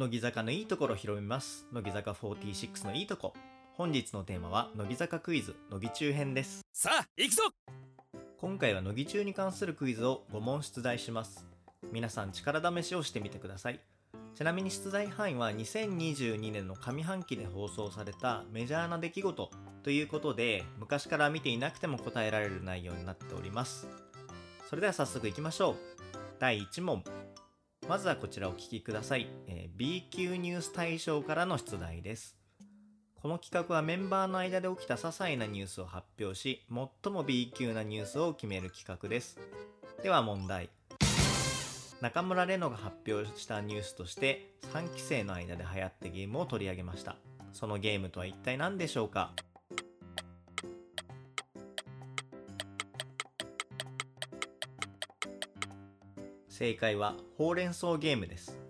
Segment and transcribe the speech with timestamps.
[0.00, 1.66] 乃木坂のいいところを広めます。
[1.74, 3.34] 乃木坂46のいいとこ。
[3.74, 6.62] 本日のテーマは乃木坂クイズ乃木中編です。
[6.72, 7.42] さあ行くぞ！
[8.38, 11.44] 今回は乃木中に関するクイズを5問出題します。
[11.92, 13.80] 皆さん力試しをしてみてください。
[14.34, 19.50] ちなみに出題範囲は2022年の上半期で放送されたメジャーな出来事
[19.82, 23.86] ということで昔から見ていなくても答えられる内容になっております。
[24.70, 25.76] それでは早速いきましょう。
[26.38, 27.04] 第1問
[27.88, 32.36] まずはこちらお聞きください、えー B 級ニュース大賞からの出題です。
[33.14, 39.38] この企画はメンバーの間で起きた些細なニュースを発表し最も B 級なニュースを決める企画です。
[40.02, 40.68] では問題。
[42.00, 47.16] 中村玲乃が発表したニュースとして3期生の間で流行ってゲームを取り上げました。
[47.52, 49.32] そのゲームとは一体何でしょうか？
[56.60, 58.60] 正解はほうれん草ゲームです。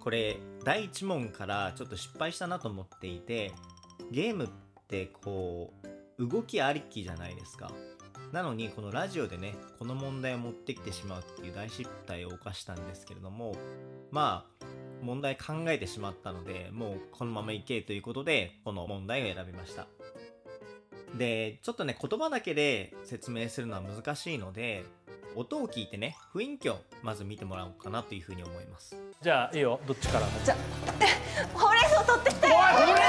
[0.00, 3.52] これ第1問からちょっと失敗したなと思っていて
[4.10, 4.48] ゲームっ
[4.88, 5.74] てこ
[6.18, 7.70] う動きありきじゃないですか。
[8.32, 13.54] なのにこのラジオでねこの問題を持ってきてしまうっていう大失態を犯したんですけれども
[14.10, 14.66] まあ
[15.02, 19.88] 問題考えてしまったのでもうこのままいけということでこの問題を選びました。
[21.18, 24.86] でちょっとね言葉だけで説明するのは難しいので
[25.36, 28.96] 音を聞いてね雰囲気をまず見てもらおうかなというふうに思います。
[29.22, 30.26] じゃあいいよどっちから？
[30.44, 30.56] じゃ
[31.54, 33.00] ほうれん草取ってきておいほうれんほ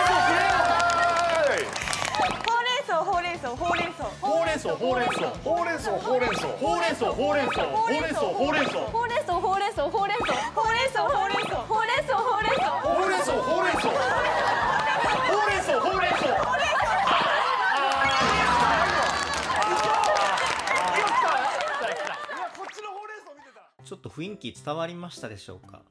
[2.59, 9.24] うれん草ほうれん草ほうれん草草ほうれん草ほうれん草ほうれん草ほうれん草ほうれん草ほうれん草ほうれん草ほうれん草ほうれん草
[23.85, 25.83] ちょっと雰囲気伝わりましたでしょうか？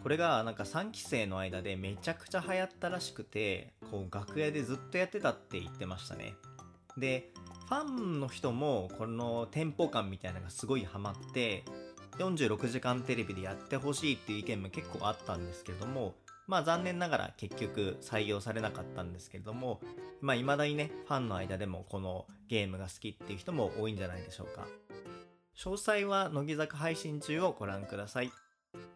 [0.00, 6.34] これがなんか3期生の間でめちゃくちゃ流行ったらしくてこう楽屋でずっとやってたって言ってましたね。
[6.96, 7.30] で
[7.68, 11.64] ファンの人もこのテンポ感みたいなのがすごいハマって
[12.18, 16.14] 46時間テレビでやってほしいっていう意見も結構あったんですけれども
[16.46, 19.80] まあ残念ながら結局採用されなかったんですけれども
[20.20, 24.66] まあ未だにねファンの間でもこのゲームが好きっていう人も多いんじゃないでしょうか。
[25.56, 28.32] 詳細は乃木坂配信中をご覧ください。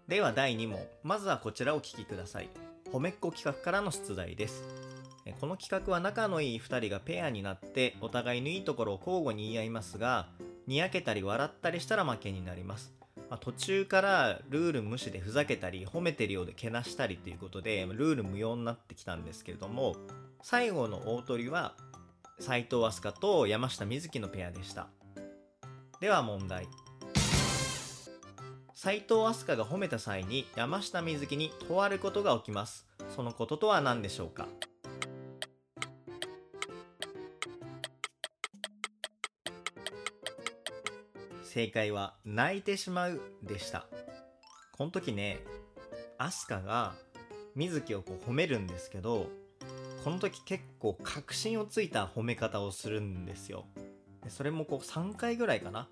[0.08, 0.78] では第2問。
[1.02, 2.48] まずはこちらをお聞きください。
[2.92, 4.64] 褒めっ子企画からの出題です。
[5.40, 10.28] この企画は仲のいい2人がペアになってお互いのいいところを交互に言い合いますが
[10.68, 12.94] にやけたり笑ったりしたら負けになります、
[13.28, 19.96] まあ途中からルール無視でふざけたり褒めてるようでけなしたりということでルール無用になってきたんですけれども
[20.42, 21.74] 最後の大取りは
[22.38, 24.86] 斉藤飛鳥と山下美月のペアでした。
[25.98, 26.68] では問題。
[28.74, 32.86] 斉藤飛鳥が褒めた際に山下美月にとあることが起きます。
[33.14, 34.46] そのこととは何でしょうか？
[41.42, 43.86] 正解は泣いてしまうでした。
[44.72, 45.38] この時ね
[46.18, 46.92] 飛鳥が
[47.54, 49.30] 水木をこう褒めるんですけど
[50.04, 53.64] この時結構確信をついた褒め方をするんですよ。
[54.30, 55.88] それもこう3回ぐらいかな。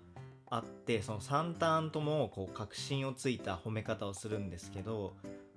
[0.47, 5.15] あってその3ターンともこう確信をついた褒め方をするんですけど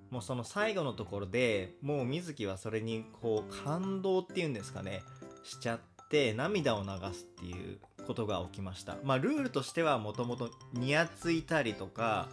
[0.09, 5.03] もうその最後のところでもう水木はそれにこう感動っていうんですかね
[5.43, 5.79] しちゃっ
[6.09, 8.97] て涙を流すっていうことが起きました。
[9.03, 12.27] まあルールとしてはもともとにやついたりとか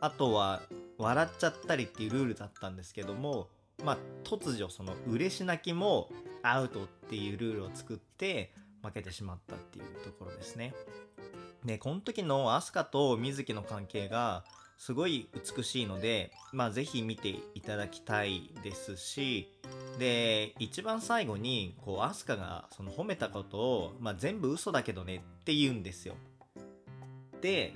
[0.00, 0.62] あとは
[0.96, 3.48] 笑っちゃったりっていうルールだったんですけども
[3.84, 6.08] まあ突如その嬉し泣きも
[6.42, 8.52] アウトっていうルールを作って
[8.82, 10.74] 負けてしまったっていうところですね。
[11.64, 14.44] でこの時のアスカと水木の関係が
[14.78, 19.52] すごい美しいのでまあぜひ見ていただきたいですし
[19.98, 26.14] で一番最後にこうアスカがその褒めたことを、まあ、全部嘘だけどねって言うんですよ。
[27.40, 27.74] で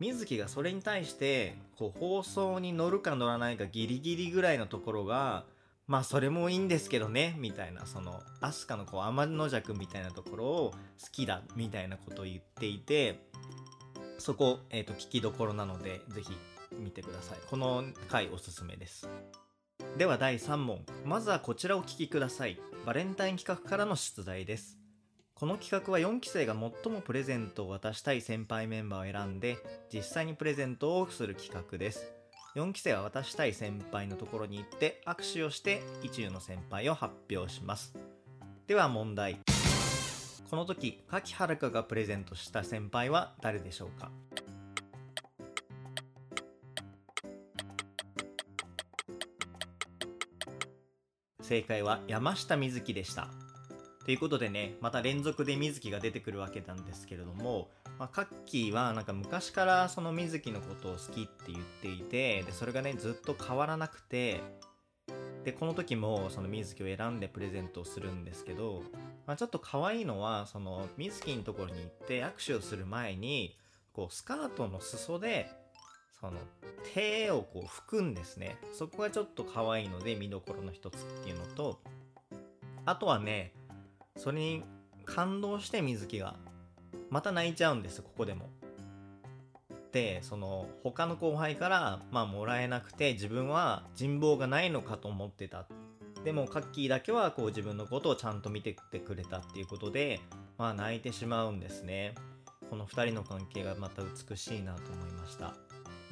[0.00, 5.44] 水木がそれに対してこう放送に乗るか乗らないかギリギリぐらいのところが
[5.88, 10.76] まあそれもいいんですけどねみたいなそのアスカのこう天の弱みたいなところを好
[11.10, 13.18] きだみたいなことを言っていて
[14.18, 16.36] そこ、えー、と聞きどころなのでぜひ
[16.78, 17.38] 見てください。
[17.48, 19.08] この回おすすめです。
[19.96, 20.84] では第3問。
[21.04, 22.60] まずはこちらをお聞きください。
[22.84, 24.78] バレンタイン企画からの出題です。
[25.34, 29.58] この企画は4期生が最もプレゼントを渡したい先輩メンバーを選んで
[29.92, 32.17] 実際にプレゼントをする企画です。
[32.56, 37.94] 4期生は渡したい先輩のところに行って握手をして一流の先輩を発表します。
[38.66, 39.38] では問題。
[40.50, 44.10] この時柿遥香がプレゼントした先輩は誰でしょうか？
[51.42, 53.28] 正解は山下美月でした。
[54.04, 57.68] ということでねまた連続で水木が出てくるわけなんですけれども、
[57.98, 64.40] まあ、カッキーはなんか昔からその水木のことを好きって言っていてでそれがねずっと変わらなくて
[65.44, 68.82] でこの時もその水木を選んでプレゼントをするんですけど、
[69.26, 73.56] まあ、ちょっと可愛いのはその水木のところに行って握手をする前に
[73.92, 75.50] こうスカートの裾で
[76.20, 76.32] その
[76.94, 78.58] 手をこう拭くんですね。
[78.72, 81.80] そこがちょっと可愛いので見どころの一つっていうのと
[82.84, 83.52] あとはね
[84.16, 84.64] それに
[85.04, 86.36] 感動して水木が
[87.10, 88.50] また泣いちゃうんですここでも。
[89.92, 95.66] でその他の後輩からまあもらえなくて自分は人望がないのかと思ってた。
[96.24, 100.20] でもカッキーだけはこう自分のことをちゃんと見ててくれたっていうことで
[100.58, 102.14] まあ泣いてしまうんですね。
[102.68, 105.54] この2人の関係がまた美しいなと思いました。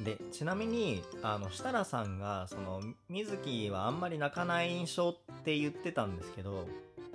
[0.01, 6.67] でちなみにあの設楽さんがその水木はあんまり泣かない印象って言ってたんですけど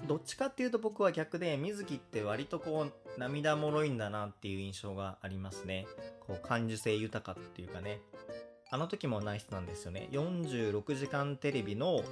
[0.06, 5.86] どっちかっていうと僕は逆で水木って割とこう涙もろいんだなっていう印象がありますね。
[6.20, 8.00] こう感受性豊かっていうかね。
[8.70, 10.08] あの時もナイスなんですよね。
[10.12, 12.02] 46時間テレビの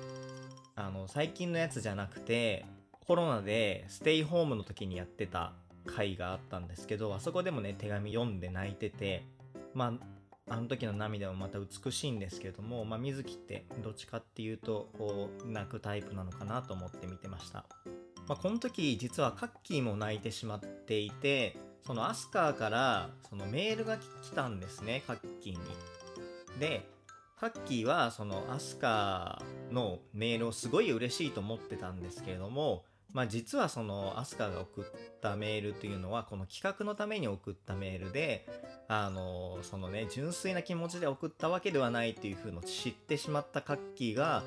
[0.77, 2.65] あの最近のやつじゃなくて
[3.07, 5.53] コロナでステイホームの時にやってた
[5.87, 9.25] 回があったんですけどあそこでもね手紙読んで泣いてて
[9.75, 9.93] まあ
[10.51, 17.65] あの時の涙もまた美しいんですけれども、まあ、水木ってどっちかっていうとこう泣くタイプなのかなと思って見てました、
[18.27, 21.57] まあ、この時実はカッキーも泣いてしまっていて
[21.87, 25.59] そのアスカーからそのメールが来たんですねカッキーに。
[26.59, 26.85] で
[27.39, 34.85] カッキーはそのアスカーのメールをすごい嬉しいと思ってたんですけれどもまあ、実はそのアスカが送っ
[35.21, 38.47] たメールというのはこの企画のために送ったメールで
[38.89, 44.45] あのそのね純粋な気持ちで送ったわけではないっていう風の知ってしまったカッキーが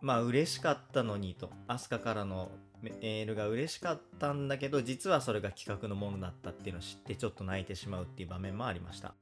[0.00, 2.50] まあ嬉しかったのにとアスカからの
[2.80, 9.14] メールが嬉しかったんだけど実はそれが企画のものだったっていうのを知ってちょっと泣いてしまうっていう場面もありました。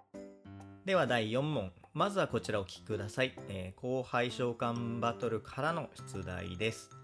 [0.84, 1.72] では第4問。
[1.94, 6.95] まずはこちらお聞きください、えー、後輩召喚バトルからの出題です。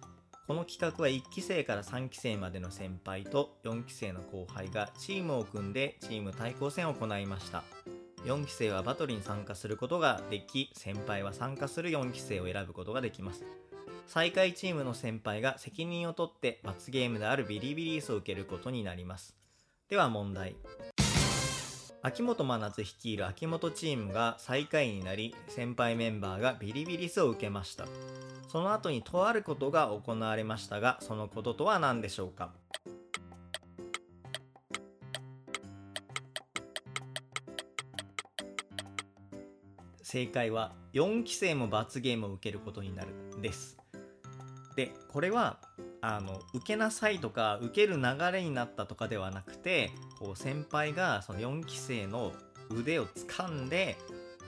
[0.52, 7.64] この企画は1期生から3期生までの先輩と4期生の後輩がチームを組んでチーム対抗戦を行いました。
[8.26, 13.46] 4期生はバトルに参加することができ先輩は参加する4期生を選ぶことができます。
[14.06, 19.34] 最下位チームの先輩が責任を取って罰ゲームであるビリビリ椅子を受けることになります。
[19.88, 20.54] では問題。
[22.04, 27.86] 秋元真夏率いる秋元チームが最下位になり先輩メンバーがビリビリ椅子を受けました。
[28.48, 32.50] その後にとあることが行われましたがそのこととは何でしょうか？
[40.02, 43.78] 正解は4期生も罰ゲームを受けることになるです。
[44.74, 45.60] でこれは
[46.04, 52.32] あの受けなさいとか受ける流れになったとかではなくてこう先輩がその4期生の
[52.70, 53.96] 腕を掴んで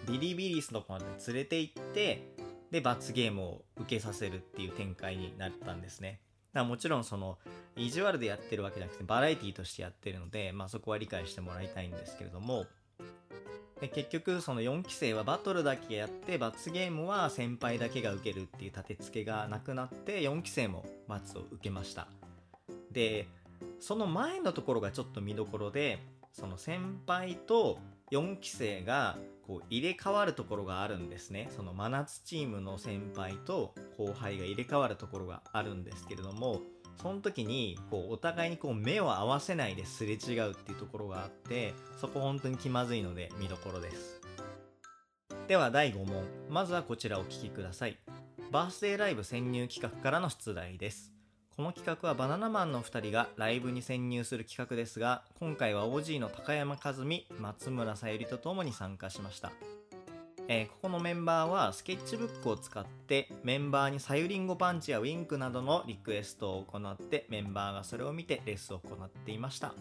[0.08, 2.28] ビリビリスのとこまで連れて行って
[2.72, 6.20] で罰ゲームを受けさせるっていう展開になったんですね。
[6.52, 7.38] だからもちろんその
[7.76, 12.66] 意地悪でやってるわけじゃなくてバラエティとしてやってるので、まあ、そこは理解してもらいたいんですけれども
[13.84, 22.08] で結局その4期生はバトルだけやって罰ゲームは先輩だけが受けるっていう立て付けがなくなって4期生も罰を受けました。
[22.92, 23.28] で
[23.80, 25.98] その前のところがちょっと見どころで
[26.32, 27.78] その先輩と
[28.10, 31.50] 4期生がこう入れ替わるところがあるんですね。
[31.54, 36.62] その真夏チームの先輩と後輩が入れ替わるところがあるんですけれども
[37.00, 44.20] その時にこうお互いにこう目を合わせないですれ違うっていうところがあってそこ本当に気まずいので見どころです。
[45.48, 47.98] では第5問まずはこちらお聴きください。
[48.50, 51.12] バースデーライブ潜入企画からの出題です。
[51.56, 59.52] この企画はバナナマンの2人がライブに潜入する企画ですが今回は OG の高山和美松村さゆりとともに参加しました。
[60.46, 69.74] えー、ここのメンバーはスケッチブックを使ってメンバーにさゆりんごパンチやウィンクなどのリクエストを行ってメンバーがそれを見てレッスンを行っていました。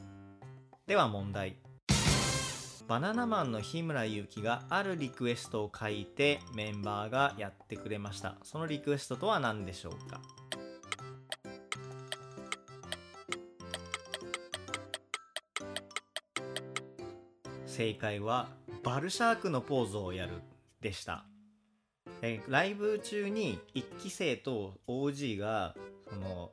[0.87, 1.57] では問題。
[2.87, 8.35] バナナマンの日村勇紀があるリクエストを書いてメンバーがやってくれました。
[8.43, 10.21] そのリクエストとは何でしょうか？
[17.65, 18.47] 正解は
[18.81, 20.33] バルシャークのポーズをやる。
[20.83, 21.25] でした、
[22.21, 25.73] えライブ中に1期生と OG が
[26.07, 26.51] その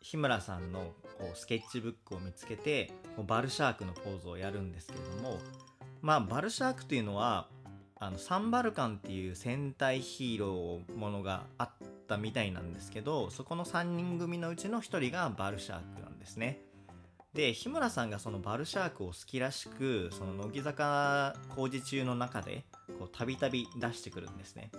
[0.00, 2.90] 日村さんのこうスケッチブックを見つけて
[3.26, 5.38] バルシャークのポーズをやるんですけれども
[6.00, 7.48] まあバルシャークというのは
[7.96, 11.70] あのサンバルカンっていう戦隊ヒーローものがあっ
[12.10, 16.58] ったみたいなんですけどそこの3人組のうちの1人がバルシャークなんですね。
[17.34, 22.64] で日村さんがそのバルシャークを好きらしくその乃木坂工事中の中で
[23.12, 24.70] たびたび出してくるんですね。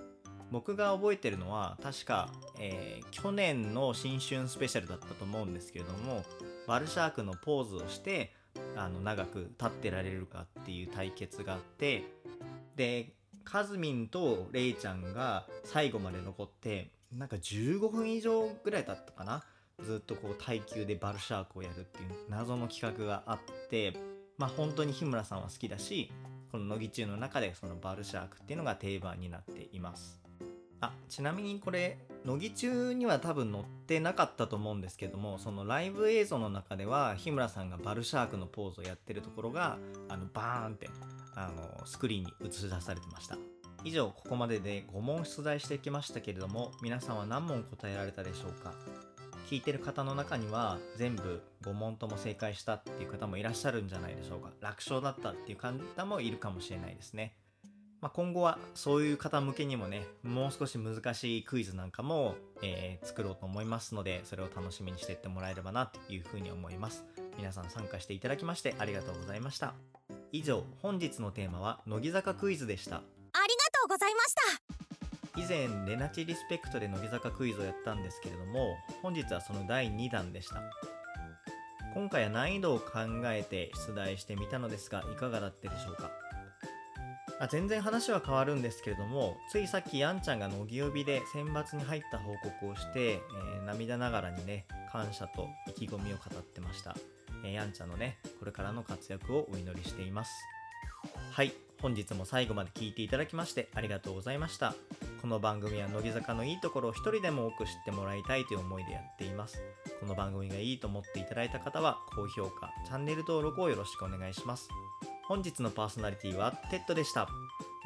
[0.51, 2.29] 僕が覚えてるのは確か、
[2.59, 6.23] えー去年の新春スペシャルだったと思うんですけれども
[6.67, 8.33] バルシャークのポーズをして
[8.75, 12.03] あの長く立ってられるかっていう対決があって
[12.75, 19.43] でカズミンとレイちゃんが最後まで残ってなんか15分以上ぐらい経ったかな
[19.85, 23.93] ずっとこう耐久でバルシャークをやるっていう謎の企画があって
[24.37, 26.11] まあ本当に日村さんは好きだし
[26.51, 30.21] この乃木中の中でそのバルシャークっていうのが定番になっています。
[30.83, 39.77] あちなみにこれ乃木中には多分載ってなかったと思うんですけどもそのライブ映像の中では日村さんがバルシャークのポーズをやってるところが
[40.09, 40.89] あのバーンって
[41.35, 43.37] あのスクリーンに映し出されてました。
[43.83, 48.73] 以上ここまでで5問出題してきましたけれども皆さんは何問答えられたでしょうか？
[49.49, 54.51] 聞いてる方の中には全部5問とも正解したっていう方もいらっしゃるんじゃないでしょうか。
[54.61, 57.35] 楽勝だったっていう方もいるかもしれないですね。
[58.01, 67.05] まあ、今後はそういう方向けにもねもう少し難しいクイズなんかも、えー作ろうと思いますのでそれを楽しみにしていってもらえればなというふうに思います。
[67.37, 69.75] 皆さん参加していただきましてありがとうございました。
[70.31, 73.03] 以上本日のテーマは乃木坂クイズでした。
[75.41, 80.61] 以前レナチリスペクトで乃木坂クイズをやったんですけれども本日はその第2弾でした。
[81.95, 86.11] 今回は難易度を考えて出題してみたのですがいかがだったでしょうか？
[87.39, 96.95] あ全然話は変わるんですけれどもついさっきやんちゃんが乃木呼びで選抜に入った報告をして、えー涙ながらにね感謝と意気込みを語ってました、
[97.43, 100.31] えーやんちゃんのねこれからの活躍をお祈りしています。
[101.31, 104.75] はい本日も最後まで聞いていただきましてありがとうございました。
[105.21, 109.61] この番組は乃木坂のいいところを一人でも多く知ってもらいたいという思いでやっています。
[109.99, 114.67] この番組がいいと思っていただいた方は高評価チャンネル登録をよろしくお願いします。
[115.27, 117.27] 本日のパーソナリティはテッドでした。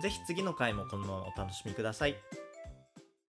[0.02, 2.16] ぜひ次の回もこのままお楽しみください。